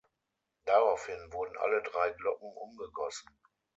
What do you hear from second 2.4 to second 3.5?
umgegossen.